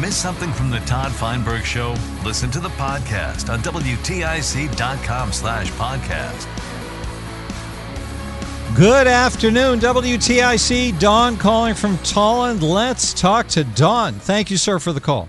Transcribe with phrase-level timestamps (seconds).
[0.00, 1.94] Miss something from the Todd Feinberg Show?
[2.24, 6.46] Listen to the podcast on WTIC.com slash podcast.
[8.74, 10.98] Good afternoon, WTIC.
[10.98, 12.62] Don calling from Tolland.
[12.62, 14.14] Let's talk to Don.
[14.14, 15.28] Thank you, sir, for the call.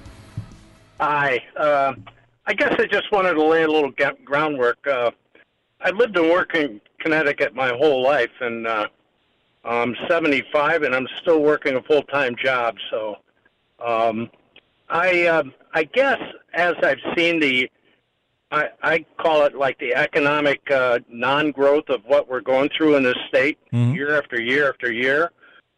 [1.01, 1.43] Hi.
[1.57, 1.95] Uh,
[2.45, 4.87] I guess I just wanted to lay a little ga- groundwork.
[4.87, 5.11] Uh,
[5.81, 8.87] I lived and worked in Connecticut my whole life, and uh,
[9.65, 12.77] I'm 75, and I'm still working a full time job.
[12.89, 13.17] So,
[13.85, 14.29] um,
[14.91, 16.19] I uh, I guess
[16.53, 17.71] as I've seen the,
[18.51, 23.03] I, I call it like the economic uh, non-growth of what we're going through in
[23.03, 23.95] this state Mhm.
[23.95, 25.31] year after year after year.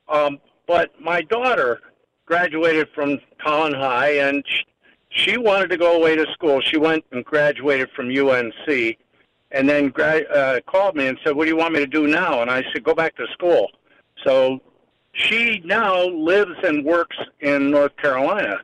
[0.09, 1.81] Um, but my daughter
[2.25, 4.63] graduated from Collin High, and she,
[5.09, 6.59] she wanted to go away to school.
[6.61, 8.97] She went and graduated from UNC,
[9.51, 12.07] and then gra- uh, called me and said, "What do you want me to do
[12.07, 13.69] now?" And I said, "Go back to school."
[14.23, 14.59] So
[15.11, 18.61] she now lives and works in North Carolina,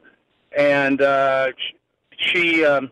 [0.58, 1.48] and uh,
[2.18, 2.92] she um,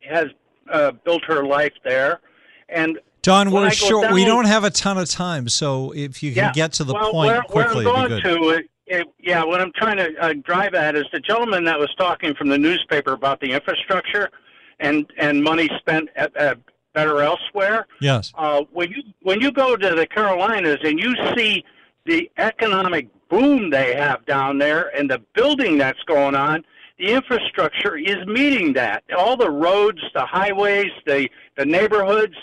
[0.00, 0.26] has
[0.70, 2.20] uh, built her life there.
[2.68, 4.12] And Don, we're short.
[4.12, 6.92] we don't have a ton of time, so if you can yeah, get to the
[6.92, 8.52] well, point where, quickly, where I'm it'd going be good.
[8.52, 11.78] to, it, it, yeah, what I'm trying to uh, drive at is the gentleman that
[11.78, 14.30] was talking from the newspaper about the infrastructure
[14.80, 16.58] and and money spent at, at
[16.92, 17.86] better elsewhere.
[18.00, 18.32] Yes.
[18.36, 21.64] uh, when you when you go to the Carolinas and you see
[22.04, 26.64] the economic boom they have down there and the building that's going on,
[26.98, 29.02] the infrastructure is meeting that.
[29.16, 32.34] All the roads, the highways, the the neighborhoods,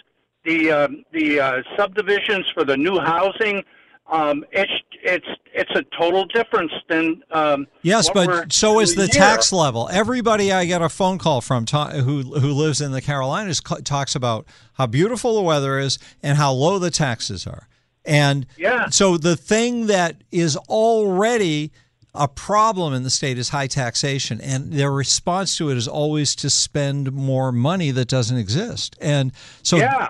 [0.44, 3.64] the um, the uh, subdivisions for the new housing.
[4.12, 9.22] Um, it's it's it's a total difference than um, Yes, but so is the here.
[9.22, 9.88] tax level.
[9.90, 13.78] Everybody I get a phone call from ta- who who lives in the Carolinas co-
[13.80, 17.70] talks about how beautiful the weather is and how low the taxes are.
[18.06, 18.90] And Yeah.
[18.90, 21.72] so the thing that is already
[22.14, 26.36] a problem in the state is high taxation, and their response to it is always
[26.36, 28.98] to spend more money that doesn't exist.
[29.00, 29.32] And
[29.64, 30.10] so Yeah.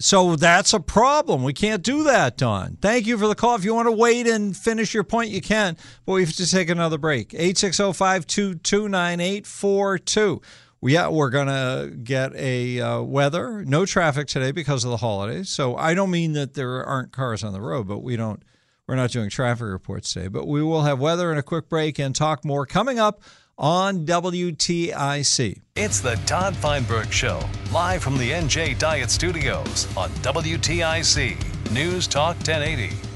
[0.00, 1.42] so that's a problem.
[1.44, 2.78] We can't do that, Don.
[2.80, 3.54] Thank you for the call.
[3.54, 5.76] If you want to wait and finish your point, you can.
[6.06, 7.32] But we have to take another break.
[7.34, 10.40] 860 522 9842.
[10.82, 13.64] Yeah, we're going to get a uh, weather.
[13.64, 15.50] No traffic today because of the holidays.
[15.50, 18.42] So I don't mean that there aren't cars on the road, but we don't.
[18.86, 22.00] We're not doing traffic reports today, but we will have weather and a quick break
[22.00, 23.22] and talk more coming up
[23.56, 25.60] on WTIC.
[25.76, 27.40] It's the Todd Feinberg Show,
[27.72, 33.09] live from the NJ Diet Studios on WTIC News Talk 1080.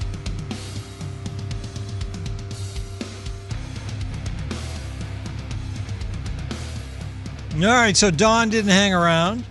[7.55, 9.45] All right, so Don didn't hang around,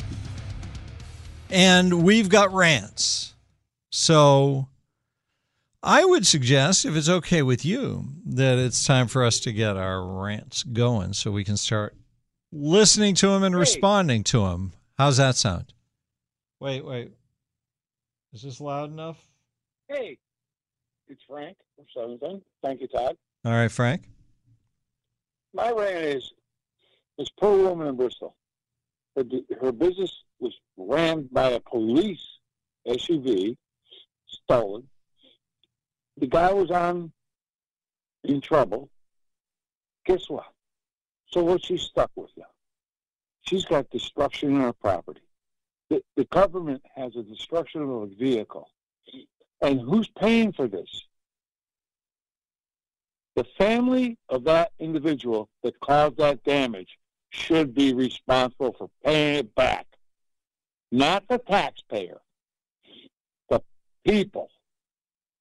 [1.48, 3.34] and we've got rants.
[3.90, 4.68] So
[5.82, 9.78] I would suggest, if it's okay with you, that it's time for us to get
[9.78, 11.96] our rants going so we can start
[12.52, 14.74] listening to them and responding to them.
[14.98, 15.72] How's that sound?
[16.60, 17.10] Wait, wait.
[18.34, 19.16] Is this loud enough?
[19.88, 20.18] Hey,
[21.08, 22.42] it's Frank from Southern.
[22.62, 23.16] Thank you, Todd.
[23.46, 24.02] All right, Frank.
[25.54, 26.32] My rant is
[27.18, 28.34] this poor woman in Bristol.
[29.16, 29.24] Her,
[29.60, 32.26] her business was rammed by a police
[32.86, 33.56] SUV,
[34.26, 34.88] stolen.
[36.18, 37.12] The guy was on
[38.24, 38.90] in trouble.
[40.06, 40.46] Guess what?
[41.26, 42.44] So what she's stuck with now?
[43.42, 45.20] She's got destruction in her property.
[45.90, 48.68] The, the government has a destruction of a vehicle.
[49.60, 51.06] And who's paying for this?
[53.36, 56.98] The family of that individual that caused that damage
[57.34, 59.86] should be responsible for paying it back.
[60.92, 62.20] Not the taxpayer.
[63.48, 63.60] The
[64.06, 64.50] people.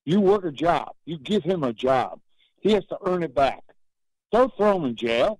[0.06, 0.94] You work a job.
[1.06, 2.19] You give him a job.
[2.60, 3.63] He has to earn it back.
[4.31, 5.40] Don't throw him in jail.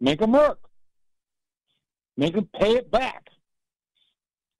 [0.00, 0.58] Make him work.
[2.16, 3.28] Make him pay it back.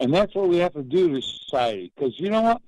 [0.00, 1.93] And that's what we have to do to society.
[1.94, 2.62] Because you know what?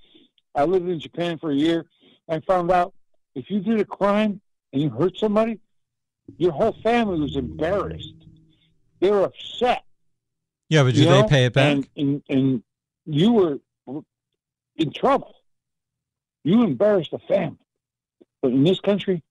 [0.57, 1.87] I lived in Japan for a year.
[2.29, 2.93] I found out
[3.37, 4.41] if you did a crime
[4.73, 5.61] and you hurt somebody,
[6.39, 8.15] your whole family was embarrassed.
[9.01, 9.85] They were upset.
[10.69, 11.27] Yeah, but do they know?
[11.27, 11.73] pay it back?
[11.73, 12.63] And, and, and
[13.07, 13.59] you were
[14.77, 15.35] in trouble.
[16.45, 17.59] You embarrassed the family.
[18.41, 19.23] But in this country,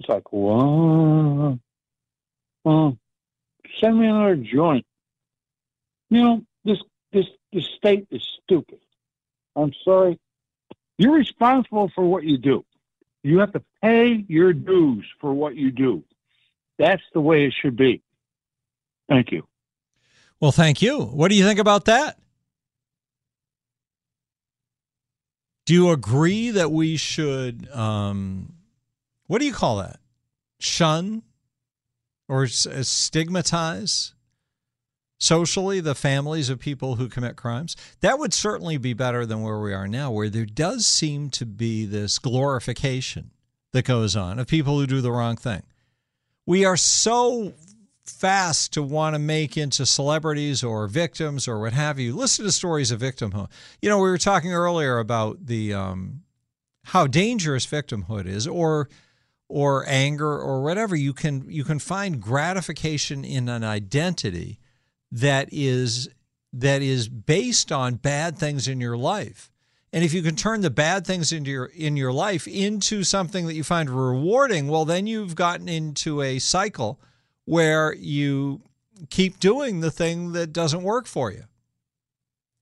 [0.00, 1.58] it's like, whoa,
[2.64, 2.98] well,
[3.80, 4.84] send me another joint.
[6.10, 6.78] You know, this
[7.12, 8.80] this this state is stupid.
[9.54, 10.18] I'm sorry.
[10.98, 12.64] You're responsible for what you do.
[13.22, 16.04] You have to pay your dues for what you do.
[16.78, 18.02] That's the way it should be.
[19.08, 19.46] Thank you.
[20.40, 21.02] Well, thank you.
[21.02, 22.18] What do you think about that?
[25.64, 28.54] Do you agree that we should, um,
[29.28, 30.00] what do you call that?
[30.58, 31.22] Shun
[32.28, 34.14] or stigmatize
[35.20, 37.76] socially the families of people who commit crimes?
[38.00, 41.46] That would certainly be better than where we are now, where there does seem to
[41.46, 43.30] be this glorification
[43.72, 45.62] that goes on of people who do the wrong thing.
[46.44, 47.54] We are so
[48.04, 52.14] fast to want to make into celebrities or victims or what have you.
[52.14, 53.48] Listen to stories of victimhood.
[53.80, 56.22] You know, we were talking earlier about the um,
[56.84, 58.88] how dangerous victimhood is, or
[59.48, 60.96] or anger or whatever.
[60.96, 64.58] You can you can find gratification in an identity
[65.12, 66.08] that is
[66.52, 69.50] that is based on bad things in your life.
[69.94, 73.46] And if you can turn the bad things into your in your life into something
[73.46, 77.00] that you find rewarding, well then you've gotten into a cycle
[77.44, 78.62] where you
[79.10, 81.44] keep doing the thing that doesn't work for you.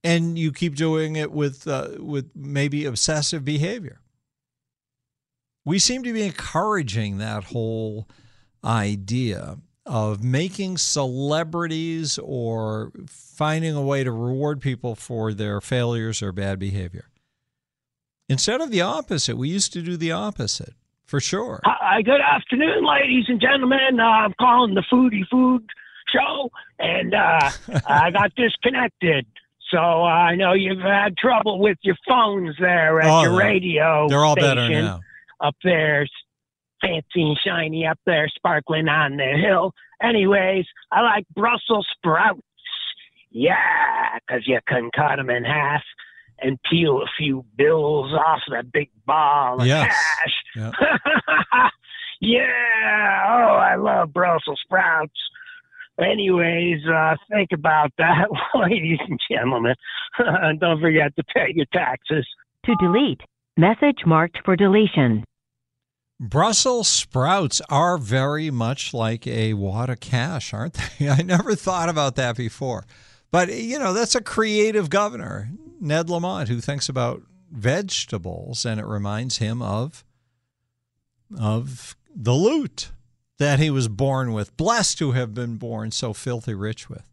[0.02, 4.00] And you keep doing it with uh, with maybe obsessive behavior.
[5.64, 8.08] We seem to be encouraging that whole
[8.64, 16.32] idea of making celebrities or finding a way to reward people for their failures or
[16.32, 17.06] bad behavior.
[18.28, 20.74] Instead of the opposite, we used to do the opposite
[21.10, 21.60] for sure.
[21.64, 23.98] Hi, good afternoon, ladies and gentlemen.
[23.98, 25.66] Uh, I'm calling the Foodie Food
[26.12, 27.50] Show, and uh,
[27.86, 29.26] I got disconnected.
[29.70, 34.06] So uh, I know you've had trouble with your phones there at Oh, your radio
[34.08, 35.00] They're all station better now.
[35.40, 36.06] up there,
[36.80, 39.72] fancy and shiny up there, sparkling on the hill.
[40.02, 42.40] Anyways, I like Brussels sprouts.
[43.32, 45.82] Yeah, 'cause you can cut them in half
[46.42, 49.94] and peel a few bills off that big ball of Yes.
[49.94, 50.34] cash.
[50.56, 50.70] Yeah.
[52.20, 53.24] yeah.
[53.28, 55.12] Oh, I love Brussels sprouts.
[56.00, 59.74] Anyways, uh, think about that, ladies and gentlemen.
[60.60, 62.26] Don't forget to pay your taxes.
[62.66, 63.20] To delete.
[63.56, 65.24] Message marked for deletion.
[66.18, 71.08] Brussels sprouts are very much like a wad of cash, aren't they?
[71.08, 72.84] I never thought about that before.
[73.30, 75.50] But, you know, that's a creative governor,
[75.80, 80.04] Ned Lamont, who thinks about vegetables, and it reminds him of,
[81.38, 82.90] of the loot
[83.38, 87.06] that he was born with, blessed to have been born so filthy rich with.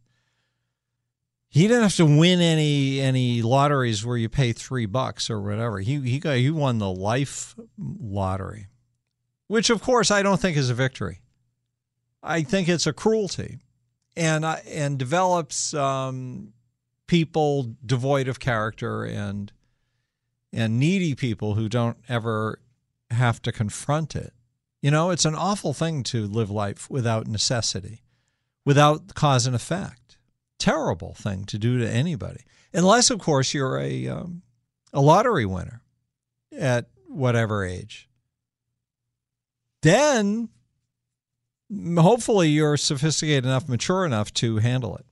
[1.50, 5.80] He didn't have to win any any lotteries where you pay three bucks or whatever.
[5.80, 8.68] He he got he won the life lottery
[9.48, 11.22] which of course I don't think is a victory.
[12.22, 13.60] I think it's a cruelty,
[14.18, 16.54] and I, and develops um,
[17.08, 19.52] people devoid of character and
[20.54, 22.60] and needy people who don't ever
[23.12, 24.34] have to confront it.
[24.82, 28.02] You know, it's an awful thing to live life without necessity,
[28.66, 30.18] without cause and effect.
[30.58, 32.44] Terrible thing to do to anybody,
[32.74, 34.42] unless of course you're a um,
[34.92, 35.82] a lottery winner
[36.58, 38.08] at whatever age
[39.82, 40.50] then
[41.98, 45.06] hopefully you're sophisticated enough, mature enough to handle it.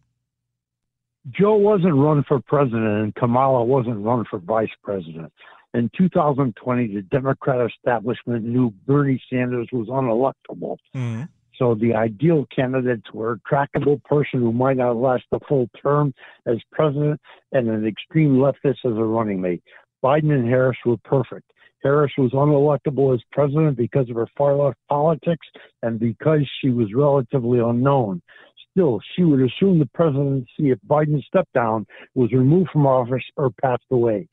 [1.32, 5.34] Joe wasn't running for president and Kamala wasn't running for vice president.
[5.74, 10.78] In 2020, the Democrat establishment knew Bernie Sanders was unelectable.
[10.96, 11.24] Mm-hmm.
[11.58, 16.14] So the ideal candidates were a trackable person who might not last a full term
[16.46, 17.20] as president
[17.52, 19.64] and an extreme leftist as a running mate.
[20.04, 21.52] Biden and Harris were perfect.
[21.86, 25.46] Harris was unelectable as president because of her far left politics
[25.84, 28.24] and because she was relatively unknown.
[28.72, 33.52] Still, she would assume the presidency if Biden stepped down, was removed from office, or
[33.62, 34.28] passed away.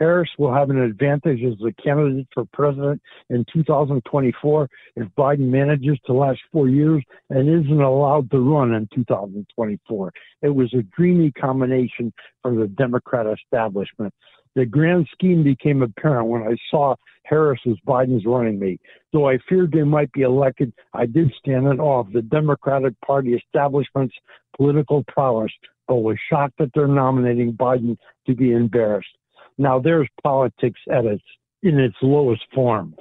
[0.00, 3.00] Harris will have an advantage as a candidate for president
[3.30, 8.86] in 2024 if Biden manages to last four years and isn't allowed to run in
[8.94, 10.12] 2024.
[10.42, 12.12] It was a dreamy combination
[12.42, 14.12] for the Democrat establishment.
[14.58, 18.80] The grand scheme became apparent when I saw Harris was Biden's running mate.
[19.12, 23.00] Though I feared they might be elected, I did stand in awe of the Democratic
[23.00, 24.16] Party establishment's
[24.56, 25.52] political prowess,
[25.86, 29.06] but was shocked that they're nominating Biden to be embarrassed.
[29.58, 31.22] Now there's politics at its
[31.62, 32.96] in its lowest form.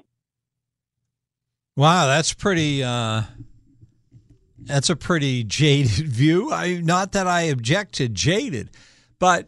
[1.76, 2.84] Wow, that's pretty.
[2.84, 3.24] Uh,
[4.60, 6.52] that's a pretty jaded view.
[6.52, 8.70] I not that I object to jaded,
[9.18, 9.48] but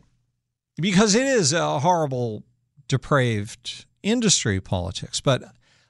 [0.79, 2.43] because it is a horrible,
[2.87, 5.21] depraved industry politics.
[5.21, 5.43] But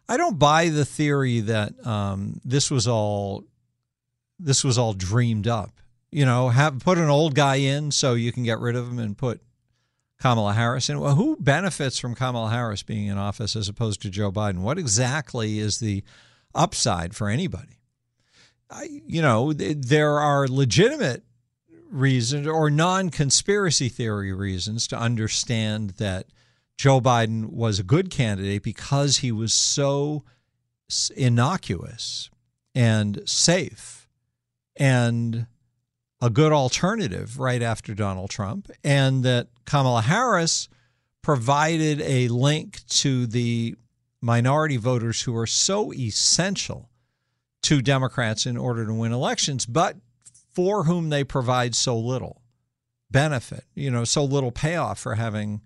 [0.08, 3.44] I don't buy the theory that um, this was all
[4.40, 5.72] this was all dreamed up.
[6.12, 8.98] You know, have put an old guy in so you can get rid of him
[8.98, 9.42] and put
[10.20, 11.00] Kamala Harris in.
[11.00, 14.60] Well, who benefits from Kamala Harris being in office as opposed to Joe Biden?
[14.60, 16.04] What exactly is the
[16.56, 17.80] upside for anybody?
[18.72, 21.24] I, you know, there are legitimate
[21.90, 26.28] reasons or non conspiracy theory reasons to understand that
[26.78, 30.24] Joe Biden was a good candidate because he was so
[31.16, 32.30] innocuous
[32.74, 34.08] and safe
[34.76, 35.48] and
[36.22, 40.68] a good alternative right after Donald Trump, and that Kamala Harris
[41.22, 43.76] provided a link to the
[44.22, 46.90] minority voters who are so essential
[47.62, 49.98] to Democrats in order to win elections, but
[50.52, 52.42] for whom they provide so little
[53.12, 55.62] benefit, you know, so little payoff for having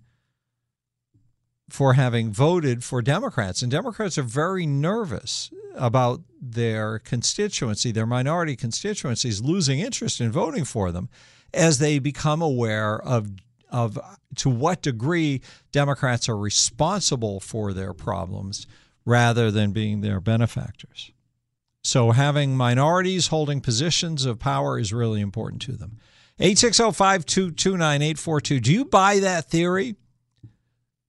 [1.70, 3.62] for having voted for Democrats.
[3.62, 10.64] And Democrats are very nervous about their constituency, their minority constituencies, losing interest in voting
[10.64, 11.08] for them
[11.52, 13.30] as they become aware of
[13.70, 13.98] of
[14.36, 15.40] to what degree
[15.72, 18.68] Democrats are responsible for their problems
[19.04, 21.10] rather than being their benefactors.
[21.84, 25.98] So having minorities holding positions of power is really important to them.
[26.40, 28.62] 860-522-9842.
[28.62, 29.94] Do you buy that theory?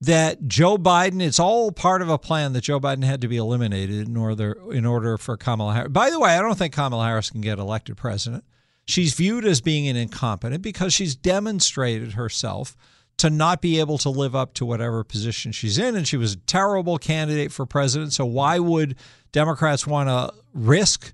[0.02, 3.38] that Joe Biden, it's all part of a plan that Joe Biden had to be
[3.38, 5.92] eliminated in order in order for Kamala Harris.
[5.92, 8.44] By the way, I don't think Kamala Harris can get elected president.
[8.86, 12.76] She's viewed as being an incompetent because she's demonstrated herself
[13.18, 15.96] to not be able to live up to whatever position she's in.
[15.96, 18.14] And she was a terrible candidate for president.
[18.14, 18.96] So why would
[19.36, 21.14] Democrats want to risk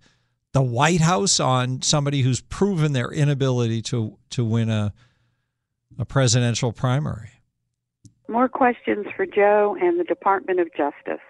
[0.53, 4.93] the White House on somebody who's proven their inability to to win a
[5.97, 7.31] a presidential primary?
[8.29, 11.23] More questions for Joe and the Department of Justice.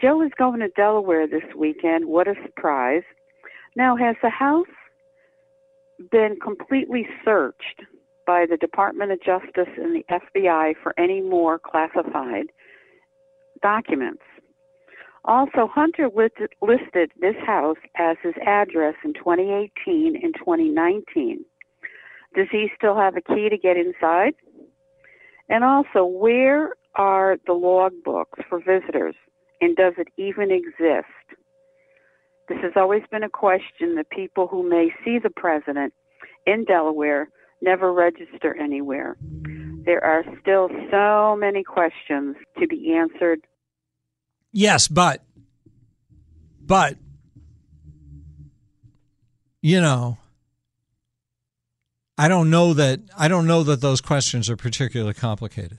[0.00, 2.04] Joe is going to Delaware this weekend.
[2.04, 3.02] What a surprise.
[3.74, 4.66] Now, has the House
[6.10, 7.80] been completely searched
[8.26, 12.46] by the Department of Justice and the FBI for any more classified
[13.62, 14.22] documents?
[15.24, 21.44] Also, Hunter listed this house as his address in 2018 and 2019.
[22.34, 24.34] Does he still have a key to get inside?
[25.48, 29.14] And also, where are the log books for visitors,
[29.60, 31.06] and does it even exist?
[32.48, 35.92] This has always been a question that people who may see the president
[36.46, 37.28] in Delaware
[37.62, 39.16] never register anywhere.
[39.84, 43.46] There are still so many questions to be answered.
[44.52, 45.22] Yes, but,
[46.60, 46.96] but,
[49.62, 50.18] you know,
[52.20, 55.78] I don't know that I don't know that those questions are particularly complicated.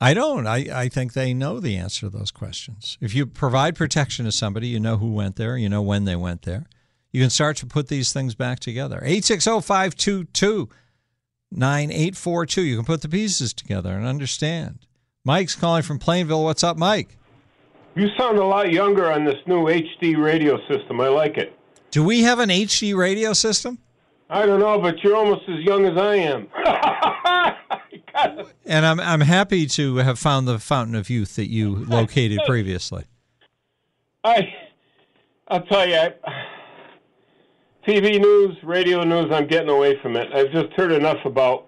[0.00, 0.46] I don't.
[0.46, 2.98] I, I think they know the answer to those questions.
[3.00, 6.16] If you provide protection to somebody, you know who went there, you know when they
[6.16, 6.66] went there.
[7.12, 8.96] You can start to put these things back together.
[8.96, 10.68] 860 522
[11.52, 12.62] 9842.
[12.62, 14.80] You can put the pieces together and understand.
[15.26, 16.44] Mike's calling from Plainville.
[16.44, 17.18] What's up, Mike?
[17.96, 21.00] You sound a lot younger on this new HD radio system.
[21.00, 21.52] I like it.
[21.90, 23.78] Do we have an HD radio system?
[24.30, 26.46] I don't know, but you're almost as young as I am.
[28.66, 33.02] and I'm I'm happy to have found the fountain of youth that you located previously.
[34.22, 34.46] I
[35.48, 36.14] I'll tell you, I,
[37.84, 39.32] TV news, radio news.
[39.32, 40.28] I'm getting away from it.
[40.32, 41.66] I've just heard enough about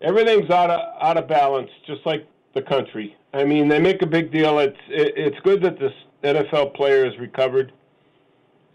[0.00, 2.24] everything's out of out of balance, just like
[2.54, 3.16] the country.
[3.32, 4.58] I mean, they make a big deal.
[4.58, 7.72] It's it, it's good that this NFL player has recovered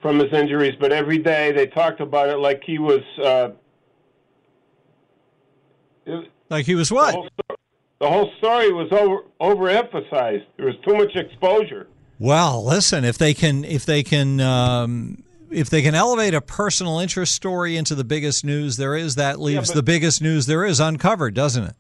[0.02, 3.02] from his injuries, but every day they talked about it like he was.
[3.24, 3.50] Uh,
[6.50, 7.14] like he was what?
[7.14, 7.58] The whole, story,
[8.00, 10.46] the whole story was over overemphasized.
[10.58, 11.88] There was too much exposure.
[12.20, 17.00] Well, listen, if they can, if they can, um, if they can elevate a personal
[17.00, 20.66] interest story into the biggest news there is, that leaves yeah, the biggest news there
[20.66, 21.76] is uncovered, doesn't it?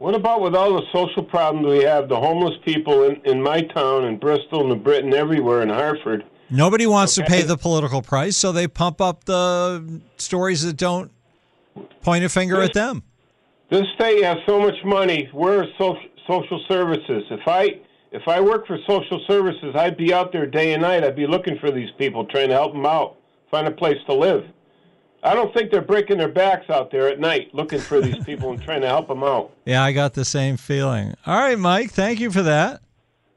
[0.00, 2.08] What about with all the social problems we have?
[2.08, 6.86] The homeless people in, in my town, in Bristol, New Britain, everywhere, in Hartford Nobody
[6.86, 7.26] wants okay.
[7.26, 11.12] to pay the political price, so they pump up the stories that don't
[12.02, 13.04] point a finger this, at them.
[13.70, 15.28] This state has so much money.
[15.32, 17.22] Where are social, social services?
[17.30, 17.80] If I
[18.10, 21.04] if I work for social services, I'd be out there day and night.
[21.04, 23.16] I'd be looking for these people, trying to help them out,
[23.52, 24.44] find a place to live.
[25.22, 28.50] I don't think they're breaking their backs out there at night looking for these people
[28.50, 29.52] and trying to help them out.
[29.66, 31.14] Yeah, I got the same feeling.
[31.26, 32.80] All right, Mike, thank you for that.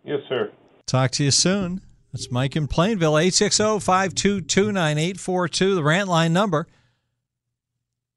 [0.04, 0.52] Yes, sir.
[0.88, 1.82] Talk to you soon.
[2.12, 6.68] That's Mike in Plainville, 860 522 9842, the rant line number,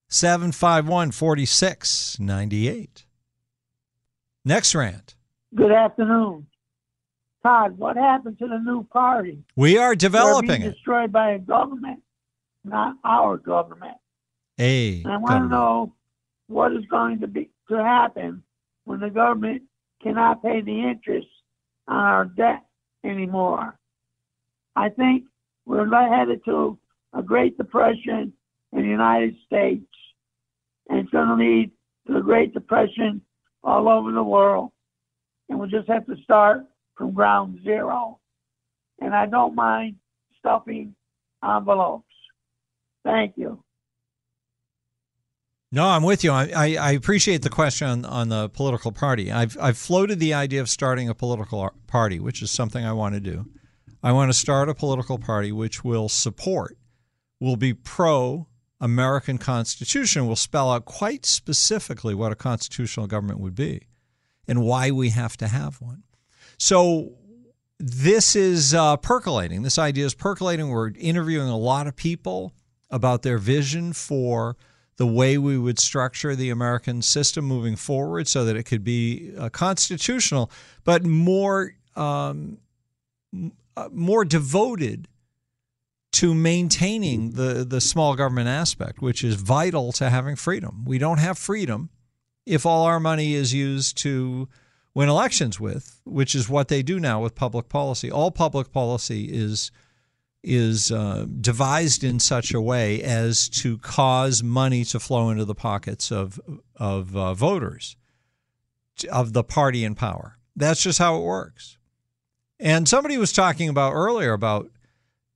[0.08, 3.04] 751 4698.
[4.44, 5.14] Next rant.
[5.54, 6.46] Good afternoon.
[7.42, 9.38] Todd, what happened to the new party?
[9.56, 10.73] We are developing being it.
[10.73, 12.02] destroyed by a government,
[12.66, 13.96] not our government.
[15.04, 15.94] And I want to know
[16.49, 18.42] what is going to be to happen
[18.85, 19.62] when the government
[20.02, 21.28] cannot pay the interest
[21.88, 22.64] on our debt
[23.04, 23.78] anymore.
[24.75, 25.25] I think
[25.64, 26.78] we're headed to
[27.12, 28.32] a Great Depression
[28.73, 29.87] in the United States,
[30.88, 31.70] and it's going to lead
[32.06, 33.20] to a Great Depression
[33.64, 34.70] all over the world.
[35.49, 36.64] And we'll just have to start
[36.96, 38.20] from ground zero.
[39.00, 39.96] And I don't mind
[40.38, 40.94] stuffing
[41.44, 42.05] envelopes.
[43.06, 43.62] Thank you.
[45.70, 46.32] No, I'm with you.
[46.32, 49.30] I, I, appreciate the question on, on the political party.
[49.30, 53.14] I've, I've floated the idea of starting a political party, which is something I want
[53.14, 53.46] to do.
[54.02, 56.76] I want to start a political party which will support,
[57.40, 58.48] will be pro
[58.80, 63.82] American Constitution, will spell out quite specifically what a constitutional government would be
[64.48, 66.02] and why we have to have one.
[66.58, 67.12] So
[67.78, 69.62] this is uh, percolating.
[69.62, 70.68] This idea is percolating.
[70.68, 72.52] We're interviewing a lot of people
[72.90, 74.57] about their vision for
[74.97, 79.33] the way we would structure the American system moving forward so that it could be
[79.38, 80.50] uh, constitutional,
[80.85, 82.59] but more um,
[83.76, 85.09] uh, more devoted
[86.12, 90.85] to maintaining the the small government aspect, which is vital to having freedom.
[90.87, 91.90] We don't have freedom
[92.47, 94.49] if all our money is used to
[94.95, 98.11] win elections with, which is what they do now with public policy.
[98.11, 99.71] All public policy is
[100.46, 105.56] is uh, devised in such a way as to cause money to flow into the
[105.56, 106.40] pockets of
[106.76, 107.96] of uh, voters
[109.11, 110.38] of the party in power.
[110.54, 111.76] That's just how it works.
[112.61, 114.70] And somebody was talking about earlier about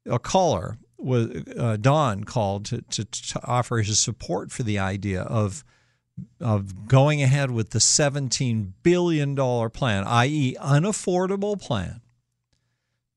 [0.07, 5.23] a caller was uh, Don called to, to, to offer his support for the idea
[5.23, 5.65] of
[6.41, 12.03] of going ahead with the 17 billion dollar plan, i.e., unaffordable plan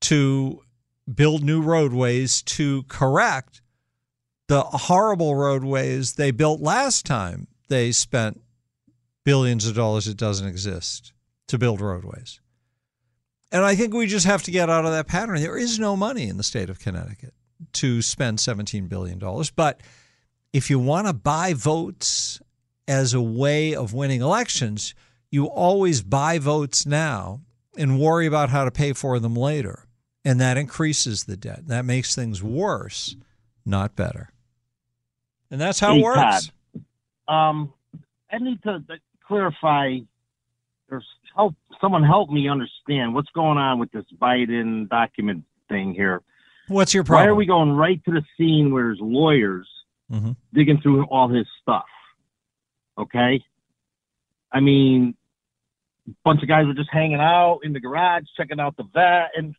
[0.00, 0.63] to
[1.12, 3.60] build new roadways to correct
[4.48, 8.40] the horrible roadways they built last time they spent
[9.24, 11.12] billions of dollars that doesn't exist
[11.48, 12.40] to build roadways.
[13.50, 15.40] And I think we just have to get out of that pattern.
[15.40, 17.34] There is no money in the state of Connecticut
[17.74, 19.20] to spend $17 billion.
[19.54, 19.80] But
[20.52, 22.40] if you want to buy votes
[22.88, 24.94] as a way of winning elections,
[25.30, 27.40] you always buy votes now
[27.76, 29.86] and worry about how to pay for them later.
[30.24, 31.66] And that increases the debt.
[31.68, 33.16] That makes things worse,
[33.66, 34.30] not better.
[35.50, 36.50] And that's how Hey, it works.
[37.28, 37.72] Todd, um,
[38.32, 38.94] I need to uh,
[39.26, 39.98] clarify.
[40.88, 41.06] There's
[41.36, 41.54] help.
[41.80, 46.22] Someone help me understand what's going on with this Biden document thing here.
[46.68, 47.26] What's your problem?
[47.26, 49.68] Why are we going right to the scene where there's lawyers
[50.10, 50.36] Mhm.
[50.54, 51.84] digging through all his stuff?
[52.96, 53.44] Okay.
[54.50, 55.14] I mean,
[56.08, 59.30] a bunch of guys were just hanging out in the garage, checking out the Vette,
[59.36, 59.54] and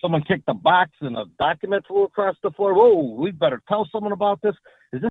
[0.00, 2.74] someone kicked the box and a document flew across the floor.
[2.74, 4.54] Whoa, we better tell someone about this.
[4.92, 5.10] Is this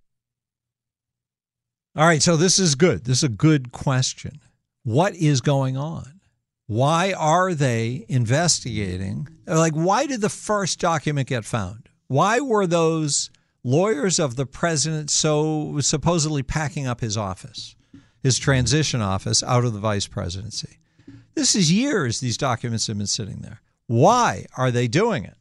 [1.95, 3.05] All right, so this is good.
[3.05, 4.39] This is a good question.
[4.83, 6.19] What is going on?
[6.67, 9.27] Why are they investigating?
[9.47, 11.89] Like, why did the first document get found?
[12.07, 13.31] Why were those
[13.63, 17.75] lawyers of the president so supposedly packing up his office,
[18.21, 20.77] his transition office, out of the vice presidency?
[21.33, 23.61] This is years these documents have been sitting there.
[23.89, 25.35] Why are they doing it?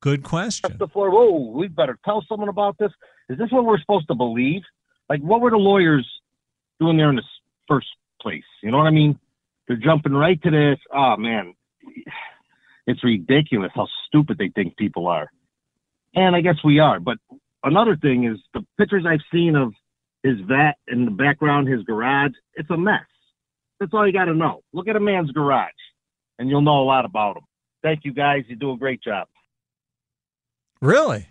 [0.00, 0.76] Good question.
[0.78, 1.10] the floor?
[1.10, 2.92] Whoa, we better tell someone about this.
[3.28, 4.62] Is this what we're supposed to believe?
[5.08, 6.08] Like, what were the lawyers
[6.78, 7.24] doing there in the
[7.66, 7.88] first
[8.22, 8.44] place?
[8.62, 9.18] You know what I mean?
[9.66, 10.78] They're jumping right to this.
[10.94, 11.52] Oh man,
[12.86, 15.28] it's ridiculous how stupid they think people are.
[16.14, 17.00] And I guess we are.
[17.00, 17.18] But
[17.64, 19.72] another thing is the pictures I've seen of
[20.22, 22.34] his Vette in the background, his garage.
[22.54, 23.00] It's a mess.
[23.80, 24.60] That's all you got to know.
[24.72, 25.72] Look at a man's garage,
[26.38, 27.42] and you'll know a lot about him.
[27.82, 28.44] Thank you guys.
[28.48, 29.28] You do a great job.
[30.80, 31.28] Really?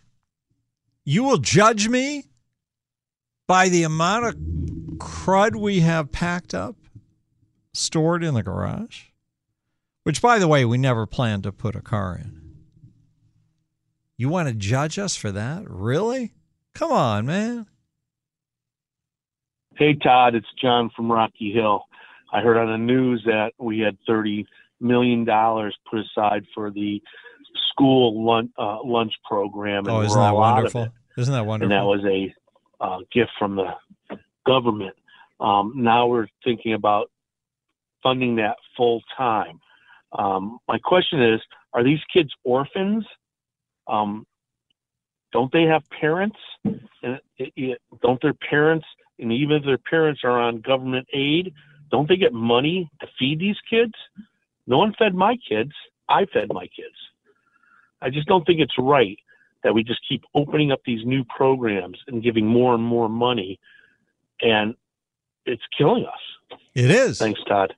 [1.06, 2.26] You will judge me
[3.48, 4.36] by the amount of
[4.98, 6.76] crud we have packed up,
[7.74, 9.06] stored in the garage?
[10.04, 12.42] Which, by the way, we never planned to put a car in.
[14.18, 15.64] You want to judge us for that?
[15.70, 16.34] Really?
[16.74, 17.68] Come on, man.
[19.76, 21.84] Hey, Todd, it's John from Rocky Hill.
[22.34, 24.46] I heard on the news that we had $30
[24.80, 27.02] million dollars put aside for the
[27.72, 29.86] school lunch, uh, lunch program.
[29.86, 30.94] And Oh, isn't that all out of wonderful?
[31.18, 31.72] Isn't that wonderful?
[31.74, 32.34] And that was a
[32.84, 34.96] uh, gift from the government.
[35.40, 37.12] Um, now we're thinking about
[38.04, 39.60] funding that full time.
[40.18, 41.42] Um, my question is:
[41.74, 43.06] Are these kids orphans?
[43.88, 44.26] Um,
[45.34, 46.38] don't they have parents?
[46.64, 48.86] And it, it, don't their parents,
[49.20, 51.54] and even if their parents are on government aid,
[51.92, 53.94] don't they get money to feed these kids?
[54.68, 55.72] No one fed my kids.
[56.10, 56.96] I fed my kids.
[58.02, 59.18] I just don't think it's right
[59.64, 63.60] that we just keep opening up these new programs and giving more and more money,
[64.42, 64.76] and
[65.46, 66.60] it's killing us.
[66.76, 67.18] It is.
[67.18, 67.74] Thanks, Todd.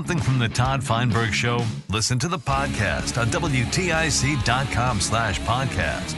[0.00, 1.62] Something from the Todd Feinberg Show?
[1.90, 6.14] Listen to the podcast on WTIC.com slash podcast.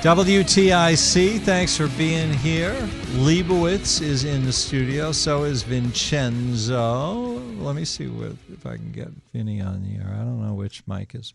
[0.00, 2.72] WTIC, thanks for being here.
[3.12, 7.42] Leibowitz is in the studio, so is Vincenzo.
[7.58, 10.10] Let me see what, if I can get Vinny on the air.
[10.14, 11.34] I don't know which mic is.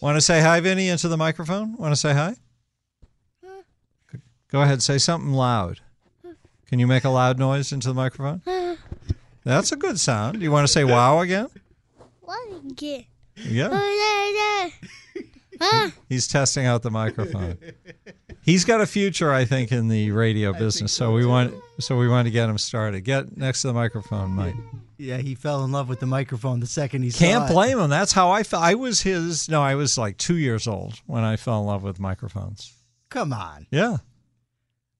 [0.00, 1.76] Want to say hi, Vinny, into the microphone?
[1.76, 2.34] Want to say hi?
[4.54, 5.80] Go ahead, say something loud.
[6.68, 8.40] Can you make a loud noise into the microphone?
[9.42, 10.38] That's a good sound.
[10.38, 11.48] Do you want to say wow again?
[12.20, 12.38] What?
[13.36, 14.70] Yeah.
[15.60, 17.58] Oh, He's testing out the microphone.
[18.42, 20.92] He's got a future, I think, in the radio business.
[20.92, 23.00] So we want, so we want to get him started.
[23.00, 24.54] Get next to the microphone, Mike.
[24.98, 27.52] Yeah, he fell in love with the microphone the second he Can't saw it.
[27.52, 27.90] blame him.
[27.90, 28.62] That's how I felt.
[28.62, 29.48] I was his.
[29.48, 32.72] No, I was like two years old when I fell in love with microphones.
[33.10, 33.66] Come on.
[33.72, 33.96] Yeah,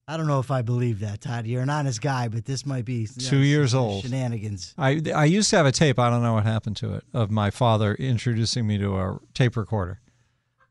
[0.07, 1.47] I don't know if I believe that, Todd.
[1.47, 4.03] You're an honest guy, but this might be two years old.
[4.03, 4.75] Shenanigans.
[4.77, 5.97] I I used to have a tape.
[5.97, 9.57] I don't know what happened to it of my father introducing me to a tape
[9.57, 9.99] recorder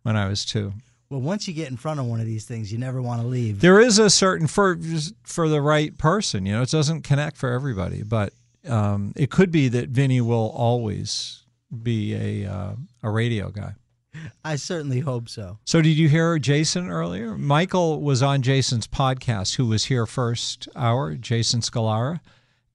[0.02, 0.74] when I was two.
[1.10, 3.26] Well, once you get in front of one of these things, you never want to
[3.26, 3.60] leave.
[3.60, 4.78] There is a certain for
[5.24, 6.46] for the right person.
[6.46, 8.32] You know, it doesn't connect for everybody, but
[8.68, 11.42] um, it could be that Vinny will always
[11.82, 13.74] be a uh, a radio guy.
[14.44, 15.58] I certainly hope so.
[15.64, 17.36] So, did you hear Jason earlier?
[17.36, 22.20] Michael was on Jason's podcast, who was here first hour, Jason Scalara.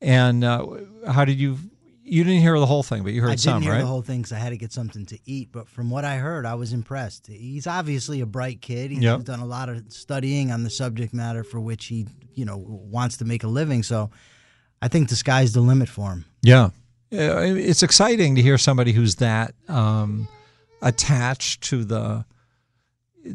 [0.02, 0.65] And uh,
[1.08, 1.58] how did you?
[2.04, 3.82] You didn't hear the whole thing, but you heard I didn't some, hear right?
[3.82, 5.49] the whole thing because I had to get something to eat.
[5.52, 7.28] But from what I heard, I was impressed.
[7.28, 8.89] He's obviously a bright kid.
[8.89, 9.25] He's Yep.
[9.25, 13.17] done a lot of studying on the subject matter for which he, you know, wants
[13.17, 13.84] to make a living.
[13.84, 14.10] So,
[14.82, 16.25] I think the sky's the limit for him.
[16.41, 16.69] Yeah,
[17.13, 20.28] Uh, it's exciting to hear somebody who's that um,
[20.81, 22.25] attached to the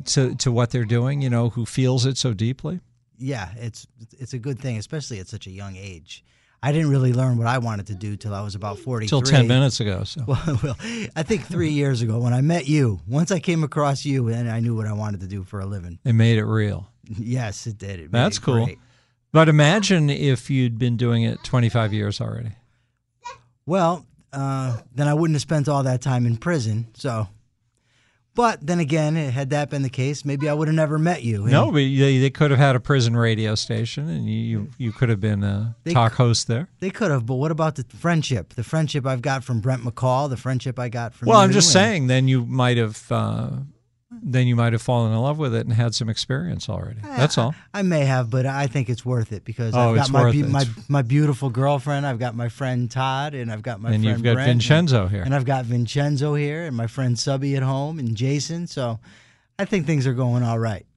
[0.06, 1.20] to to what they're doing.
[1.22, 2.80] You know, who feels it so deeply.
[3.18, 3.86] Yeah, it's
[4.18, 6.24] it's a good thing, especially at such a young age.
[6.62, 9.06] I didn't really learn what I wanted to do till I was about forty.
[9.06, 10.04] Till ten minutes ago.
[10.04, 10.76] So Well, well,
[11.14, 14.50] I think three years ago when I met you, once I came across you, and
[14.50, 15.98] I knew what I wanted to do for a living.
[16.04, 16.88] it made it real.
[17.06, 18.00] Yes, it did.
[18.00, 18.64] It That's it cool.
[18.64, 18.78] great.
[19.30, 22.52] But imagine if you'd been doing it 25 years already.
[23.66, 26.88] Well, uh, then I wouldn't have spent all that time in prison.
[26.94, 27.28] So,
[28.34, 31.46] but then again, had that been the case, maybe I would have never met you.
[31.46, 34.92] No, but they, they could have had a prison radio station, and you you, you
[34.92, 36.68] could have been a They talk host there.
[36.80, 38.54] They could have, but what about the friendship?
[38.54, 41.68] The friendship I've got from Brent McCall, the friendship I got from Well, I'm just
[41.68, 42.06] and- saying.
[42.08, 43.50] Then you might have uh,
[44.22, 47.00] then you might have fallen in love with it and had some experience already.
[47.02, 47.54] That's all.
[47.72, 50.42] I may have, but I think it's worth it because Oh, I've got my, be-
[50.42, 52.06] my my beautiful girlfriend.
[52.06, 54.60] I've got my friend Todd, and I've got my And friend you've got Brent, and-
[54.60, 55.22] Vincenzo here.
[55.22, 58.66] and I've got Vincenzo here, and my friend Subby at home, and Jason.
[58.66, 58.98] So
[59.58, 60.86] I think things are going all right.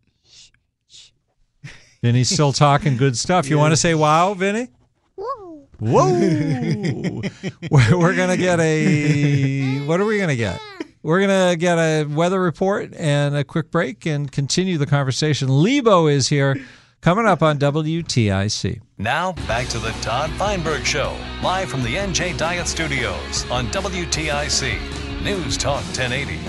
[2.01, 3.49] Vinny's still talking good stuff.
[3.49, 4.67] You want to say wow, Vinny?
[5.15, 5.67] Whoa!
[7.69, 9.80] we're, we're gonna get a.
[9.86, 10.60] What are we gonna get?
[11.08, 15.48] We're gonna get a weather report and a quick break and continue the conversation.
[15.48, 16.60] Lebo is here,
[17.00, 18.82] coming up on WTIC.
[18.98, 25.24] Now, back to the Todd Feinberg Show, live from the NJ Diet Studios on WTIC.
[25.24, 26.39] News Talk 1080.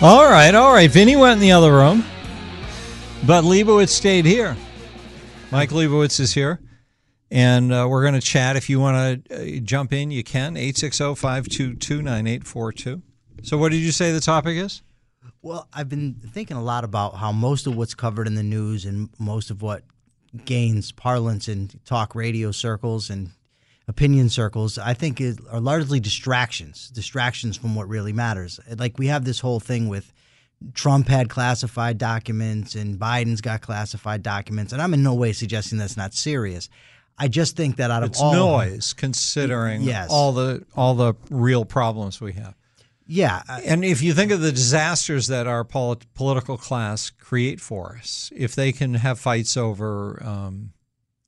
[0.00, 0.90] All right, all right.
[0.90, 2.06] Vinny went in the other room,
[3.26, 4.56] but Leibowitz stayed here.
[5.50, 6.58] Mike Leibowitz is here,
[7.32, 8.56] and uh, we're going to chat.
[8.56, 10.54] If you want to uh, jump in, you can.
[10.54, 13.02] 860 522 9842.
[13.42, 14.82] So, what did you say the topic is?
[15.40, 18.84] Well, I've been thinking a lot about how most of what's covered in the news
[18.84, 19.82] and most of what
[20.44, 23.30] gains parlance in talk radio circles and
[23.88, 28.60] opinion circles, I think is, are largely distractions, distractions from what really matters.
[28.76, 30.12] Like we have this whole thing with
[30.74, 35.78] Trump had classified documents and Biden's got classified documents, and I'm in no way suggesting
[35.78, 36.68] that's not serious.
[37.18, 40.08] I just think that out of It's all noise, considering Yes.
[40.10, 42.54] all the all the real problems we have.
[43.06, 47.96] yeah, And if you think of the disasters that our polit- political class create for
[48.00, 50.72] us, if they can have fights over, um,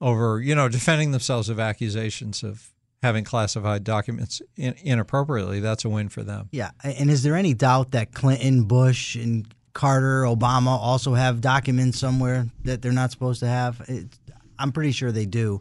[0.00, 2.70] over you know, defending themselves of accusations of
[3.02, 6.48] having classified documents in- inappropriately, that's a win for them.
[6.52, 11.98] Yeah, and is there any doubt that Clinton, Bush, and Carter, Obama also have documents
[11.98, 13.82] somewhere that they're not supposed to have?
[13.88, 14.06] It,
[14.58, 15.60] I'm pretty sure they do.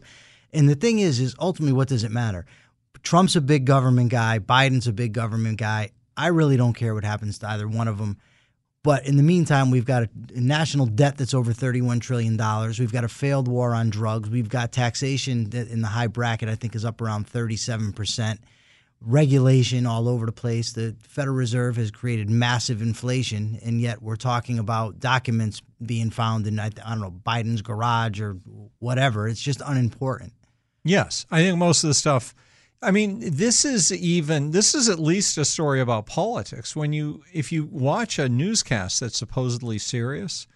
[0.52, 2.46] And the thing is, is ultimately, what does it matter?
[3.02, 4.38] Trump's a big government guy.
[4.38, 5.90] Biden's a big government guy.
[6.16, 8.18] I really don't care what happens to either one of them.
[8.84, 12.36] But in the meantime, we've got a national debt that's over $31 trillion.
[12.78, 14.28] We've got a failed war on drugs.
[14.28, 18.38] We've got taxation that in the high bracket, I think, is up around 37%.
[19.06, 20.72] Regulation all over the place.
[20.72, 26.46] The Federal Reserve has created massive inflation, and yet we're talking about documents being found
[26.46, 28.38] in, I, don't know, Biden's garage or
[28.78, 29.28] whatever.
[29.28, 30.32] It's just unimportant.
[30.84, 32.34] Yes, I think most of the stuff.
[32.82, 36.76] I mean, this is even this is at least a story about politics.
[36.76, 40.46] When you if you watch a newscast that's supposedly serious,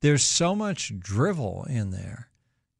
[0.00, 2.28] there's so much drivel in there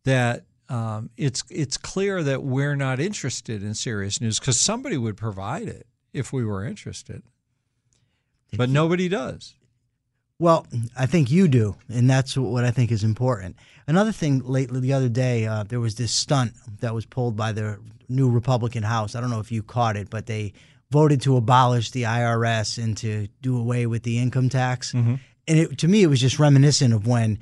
[0.04, 5.16] that um, it's it's clear that we're not interested in serious news because somebody would
[5.16, 7.22] provide it if we were interested,
[8.56, 9.54] but nobody does.
[10.40, 13.56] Well, I think you do, and that's what I think is important.
[13.88, 17.50] Another thing, lately, the other day, uh, there was this stunt that was pulled by
[17.52, 17.78] the
[18.08, 19.14] new Republican House.
[19.16, 20.52] I don't know if you caught it, but they
[20.90, 24.94] voted to abolish the IRS and to do away with the income tax.
[24.94, 25.18] And
[25.58, 27.38] it, to me, it was just reminiscent of when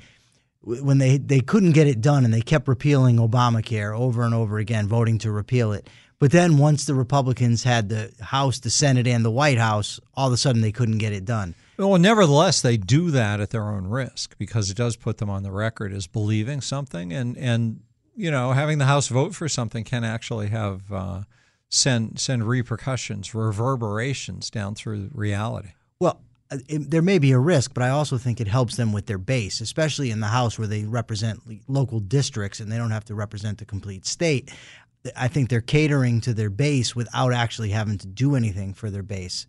[0.67, 4.57] when they, they couldn't get it done and they kept repealing Obamacare over and over
[4.57, 5.89] again, voting to repeal it.
[6.19, 10.27] But then once the Republicans had the House, the Senate, and the White House, all
[10.27, 11.53] of a sudden they couldn't get it done.
[11.77, 15.43] Well, nevertheless, they do that at their own risk because it does put them on
[15.43, 17.81] the record as believing something, and and
[18.15, 21.21] you know having the House vote for something can actually have uh,
[21.69, 25.69] send send repercussions, reverberations down through reality.
[25.99, 28.93] Well, Uh, it, there may be a risk, but I also think it helps them
[28.93, 32.91] with their base, especially in the House where they represent local districts and they don't
[32.91, 34.51] have to represent the complete state.
[35.15, 39.03] I think they're catering to their base without actually having to do anything for their
[39.03, 39.45] base,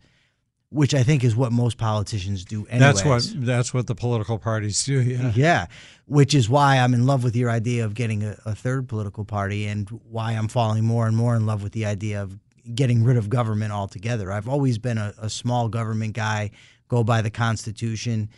[0.70, 3.02] which I think is what most politicians do anyways.
[3.02, 5.00] That's what that's what the political parties do.
[5.00, 5.32] Yeah.
[5.36, 5.66] Yeah,
[6.06, 9.24] which is why I'm in love with your idea of getting a, a third political
[9.24, 12.38] party, and why I'm falling more and more in love with the idea of
[12.74, 14.30] getting rid of government altogether.
[14.30, 16.50] I've always been a, a small government guy,
[16.88, 18.28] go by the Constitution,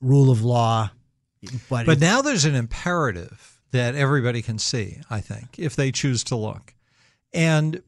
[0.00, 0.90] rule of law,
[1.68, 6.24] but But now there's an imperative that everybody can see, I think, if they choose
[6.24, 6.74] to look.
[7.32, 7.82] And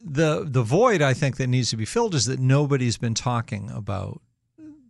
[0.00, 3.70] the the void I think that needs to be filled is that nobody's been talking
[3.70, 4.20] about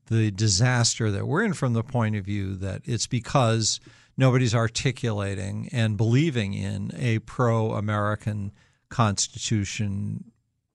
[0.06, 3.80] the disaster that we're in from the point of view that it's because
[4.16, 8.52] nobody's articulating and believing in a pro-American
[8.88, 10.32] constitution